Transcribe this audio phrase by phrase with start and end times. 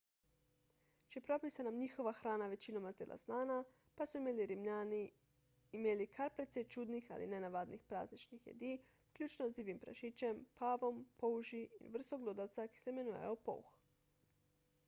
[1.13, 3.57] čeprav bi se nam njihova hrana večinoma zdela znana
[3.99, 5.01] pa so imeli rimljani
[5.81, 8.73] imeli kar precej čudnih ali nenavadnih prazničnih jedi
[9.05, 13.73] vključno z divjim prašičem pavom polži in vrsto glodavca ki se imenuje polh